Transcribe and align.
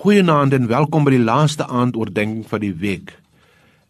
Goeienaand 0.00 0.54
en 0.56 0.64
welkom 0.64 1.04
by 1.04 1.12
die 1.12 1.20
laaste 1.20 1.66
aandoordenking 1.68 2.46
van 2.48 2.62
die 2.62 2.72
week. 2.72 3.10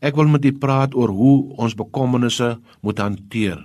Ek 0.02 0.16
wil 0.18 0.26
met 0.26 0.42
u 0.42 0.50
praat 0.58 0.96
oor 0.98 1.12
hoe 1.14 1.34
ons 1.62 1.76
bekommernisse 1.78 2.48
moet 2.82 2.98
hanteer. 2.98 3.60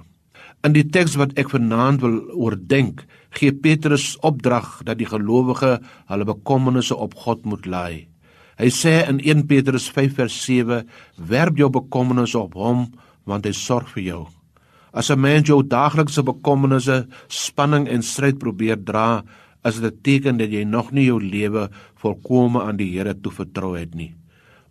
In 0.62 0.76
die 0.76 0.84
teks 0.86 1.16
wat 1.18 1.32
ek 1.42 1.50
vanaand 1.50 2.04
wil 2.04 2.20
oordink, 2.38 3.02
gee 3.34 3.50
Petrus 3.50 4.12
opdrag 4.22 4.68
dat 4.86 5.00
die 5.00 5.10
gelowige 5.10 5.80
hulle 6.12 6.28
bekommernisse 6.30 6.94
op 6.94 7.18
God 7.24 7.42
moet 7.50 7.66
laai. 7.66 8.06
Hy 8.62 8.70
sê 8.70 8.94
in 9.10 9.24
1 9.26 9.48
Petrus 9.50 9.90
5:7: 9.90 10.86
"Werp 11.18 11.58
jou 11.58 11.72
bekommernisse 11.74 12.38
op 12.38 12.54
Hom, 12.54 12.92
want 13.26 13.46
Hy 13.46 13.54
sorg 13.58 13.90
vir 13.90 14.04
jou." 14.04 14.28
As 14.94 15.10
'n 15.10 15.20
mens 15.20 15.48
jou 15.48 15.64
daaglikse 15.64 16.22
bekommernisse, 16.22 17.08
spanning 17.28 17.88
en 17.88 18.04
stryd 18.04 18.38
probeer 18.38 18.78
dra, 18.78 19.24
is 19.66 19.80
dit 19.82 19.94
'n 19.94 20.02
teken 20.02 20.38
dat 20.38 20.52
jy 20.52 20.64
nog 20.64 20.92
nie 20.92 21.06
jou 21.06 21.22
lewe 21.22 21.70
volkome 21.96 22.62
aan 22.62 22.78
die 22.78 22.92
Here 22.98 23.14
toevertrou 23.22 23.78
het 23.78 23.96
nie. 23.96 24.16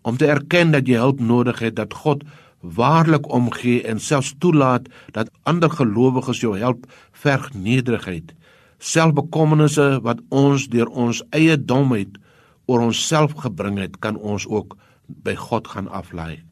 Om 0.03 0.17
te 0.17 0.27
erken 0.27 0.71
dat 0.71 0.87
jy 0.87 0.97
hulp 0.97 1.21
nodig 1.21 1.59
het, 1.59 1.77
dat 1.77 1.95
God 1.95 2.25
waarlik 2.61 3.33
omgee 3.33 3.83
en 3.83 4.01
selfs 4.01 4.35
toelaat 4.39 4.89
dat 5.13 5.31
ander 5.43 5.71
gelowiges 5.71 6.41
jou 6.41 6.59
help, 6.59 6.87
verg 7.13 7.53
nederigheid. 7.55 8.35
Selfbekommernisse 8.79 10.01
wat 10.03 10.21
ons 10.29 10.69
deur 10.69 10.89
ons 10.89 11.23
eie 11.31 11.57
domheid 11.57 12.19
oor 12.67 12.81
onsself 12.81 13.33
gebring 13.45 13.79
het, 13.79 13.99
kan 13.99 14.17
ons 14.17 14.47
ook 14.47 14.77
by 15.07 15.35
God 15.35 15.69
gaan 15.69 15.89
aflaai. 15.89 16.43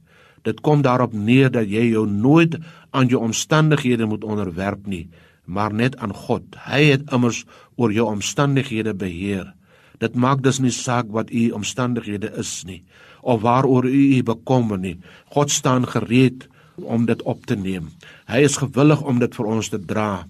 Dit 0.42 0.60
kom 0.60 0.82
daarop 0.82 1.12
neer 1.12 1.50
dat 1.50 1.68
jy 1.70 1.92
jou 1.92 2.06
nooit 2.06 2.58
aan 2.90 3.06
jou 3.08 3.22
omstandighede 3.22 4.06
moet 4.06 4.24
onderwerp 4.24 4.86
nie, 4.86 5.08
maar 5.52 5.74
net 5.76 5.98
aan 6.00 6.14
God. 6.16 6.56
Hy 6.64 6.80
het 6.94 7.12
immers 7.12 7.44
oor 7.76 7.92
jou 7.92 8.08
omstandighede 8.08 8.94
beheer. 8.96 9.52
Dit 10.00 10.16
maak 10.18 10.40
dus 10.42 10.58
nie 10.58 10.72
saak 10.74 11.12
wat 11.14 11.30
u 11.30 11.50
omstandighede 11.54 12.32
is 12.40 12.62
nie 12.66 12.82
of 13.22 13.40
waaroor 13.40 13.86
u 13.86 14.16
u 14.16 14.22
bekommer 14.22 14.78
nie. 14.78 14.98
God 15.30 15.50
staan 15.50 15.86
gereed 15.86 16.48
om 16.76 17.06
dit 17.06 17.22
op 17.22 17.46
te 17.46 17.56
neem. 17.56 17.90
Hy 18.26 18.42
is 18.42 18.58
gewillig 18.58 19.02
om 19.02 19.20
dit 19.22 19.34
vir 19.34 19.46
ons 19.46 19.68
te 19.70 19.78
dra. 19.78 20.26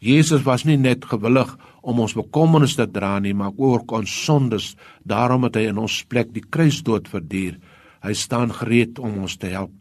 Jesus 0.00 0.44
was 0.44 0.64
nie 0.68 0.76
net 0.80 1.04
gewillig 1.08 1.56
om 1.80 2.00
ons 2.04 2.16
bekommernisse 2.16 2.76
te 2.76 2.88
dra 2.92 3.18
nie, 3.20 3.34
maar 3.34 3.56
ook 3.56 3.92
ons 3.92 4.12
sondes. 4.24 4.74
Daarom 5.04 5.48
het 5.48 5.56
hy 5.56 5.68
in 5.72 5.80
ons 5.80 6.02
plek 6.08 6.32
die 6.36 6.44
kruisdood 6.44 7.08
verduur. 7.08 7.56
Hy 8.04 8.12
staan 8.16 8.52
gereed 8.52 9.00
om 9.00 9.22
ons 9.24 9.36
te 9.40 9.52
help. 9.52 9.72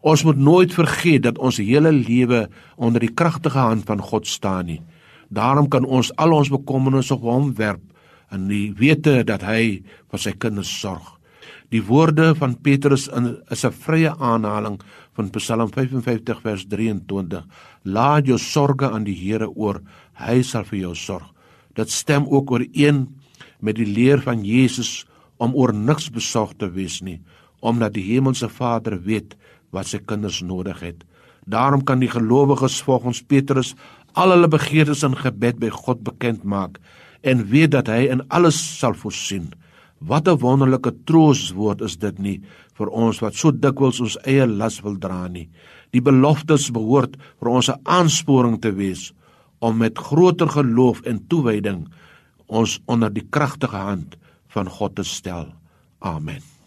Ons 0.00 0.22
moet 0.24 0.38
nooit 0.38 0.72
vergeet 0.74 1.24
dat 1.26 1.38
ons 1.42 1.58
hele 1.58 1.92
lewe 1.92 2.46
onder 2.76 3.02
die 3.02 3.14
kragtige 3.14 3.58
hand 3.58 3.86
van 3.88 4.02
God 4.02 4.26
staan 4.26 4.66
nie. 4.70 4.80
Daarom 5.28 5.68
kan 5.68 5.84
ons 5.84 6.12
al 6.16 6.32
ons 6.32 6.52
bekommernisse 6.52 7.14
op 7.14 7.26
hom 7.26 7.52
werp 7.58 7.82
en 8.32 8.46
die 8.48 8.72
wete 8.76 9.22
dat 9.26 9.42
hy 9.42 9.82
vir 10.10 10.22
sy 10.22 10.32
kinders 10.38 10.70
sorg. 10.80 11.16
Die 11.72 11.82
woorde 11.84 12.32
van 12.38 12.56
Petrus 12.64 13.08
in 13.12 13.36
is 13.50 13.64
'n 13.64 13.72
vrye 13.72 14.12
aanhaling 14.16 14.78
van 15.16 15.30
Psalm 15.30 15.68
55 15.68 16.40
vers 16.40 16.64
23. 16.66 17.44
Laat 17.84 18.26
jou 18.26 18.38
sorges 18.38 18.90
aan 18.90 19.04
die 19.04 19.14
Here 19.16 19.48
oor, 19.48 19.82
hy 20.14 20.42
sal 20.42 20.64
vir 20.64 20.78
jou 20.78 20.94
sorg. 20.94 21.34
Dit 21.74 21.90
stem 21.90 22.26
ook 22.26 22.50
ooreen 22.50 23.08
met 23.60 23.76
die 23.76 23.86
leer 23.86 24.20
van 24.20 24.44
Jesus 24.44 25.04
om 25.36 25.54
oor 25.54 25.72
niks 25.72 26.10
besorg 26.10 26.56
te 26.56 26.70
wees 26.70 27.02
nie 27.02 27.20
omdat 27.60 27.94
die 27.96 28.04
hemelse 28.06 28.48
Vader 28.48 29.00
weet 29.02 29.34
wat 29.70 29.86
sy 29.86 29.98
kinders 29.98 30.40
nodig 30.42 30.80
het. 30.80 31.04
Daarom 31.48 31.84
kan 31.84 32.00
die 32.00 32.10
gelowiges 32.12 32.80
volgens 32.84 33.22
Petrus 33.22 33.74
al 34.12 34.34
hulle 34.34 34.48
begeertes 34.48 35.04
in 35.06 35.16
gebed 35.16 35.60
by 35.62 35.70
God 35.72 36.02
bekend 36.04 36.44
maak 36.44 36.78
en 37.22 37.46
weet 37.50 37.72
dat 37.74 37.88
hy 37.90 38.08
in 38.12 38.22
alles 38.28 38.58
sal 38.78 38.94
voorsien. 38.94 39.52
Wat 39.98 40.28
'n 40.28 40.38
wonderlike 40.38 40.92
troostwoord 41.04 41.80
is 41.80 41.96
dit 41.96 42.18
nie 42.18 42.40
vir 42.78 42.88
ons 42.88 43.20
wat 43.20 43.34
so 43.34 43.50
dikwels 43.50 44.00
ons 44.00 44.18
eie 44.24 44.46
las 44.46 44.80
wil 44.82 44.98
dra 44.98 45.28
nie. 45.28 45.48
Die 45.90 46.00
beloftes 46.00 46.70
behoort 46.70 47.16
vir 47.40 47.48
ons 47.48 47.68
'n 47.68 47.80
aansporing 47.84 48.60
te 48.60 48.72
wees 48.72 49.12
om 49.60 49.78
met 49.78 49.98
groter 49.98 50.48
geloof 50.48 51.02
en 51.02 51.26
toewyding 51.28 51.88
ons 52.46 52.80
onder 52.86 53.12
die 53.12 53.26
kragtige 53.30 53.76
hand 53.76 54.16
van 54.48 54.68
God 54.68 54.94
te 54.94 55.02
stel. 55.02 55.52
Amen. 55.98 56.57